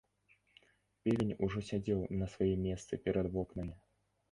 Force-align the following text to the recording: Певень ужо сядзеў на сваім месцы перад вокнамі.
Певень 1.07 1.33
ужо 1.49 1.59
сядзеў 1.69 2.01
на 2.23 2.33
сваім 2.33 2.59
месцы 2.71 2.93
перад 3.07 3.33
вокнамі. 3.39 3.75